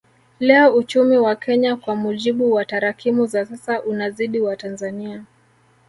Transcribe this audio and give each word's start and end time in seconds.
Leo 0.39 0.75
uchumi 0.75 1.17
wa 1.17 1.35
Kenya 1.35 1.75
kwa 1.75 1.95
mujibu 1.95 2.51
wa 2.53 2.65
tarakimu 2.65 3.25
za 3.25 3.45
sasa 3.45 3.83
unazidi 3.83 4.39
wa 4.39 4.55
Tanzania 4.55 5.23